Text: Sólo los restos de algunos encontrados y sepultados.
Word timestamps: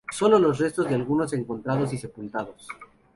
Sólo 0.11 0.39
los 0.39 0.57
restos 0.57 0.89
de 0.89 0.95
algunos 0.95 1.31
encontrados 1.31 1.93
y 1.93 1.97
sepultados. 1.99 2.67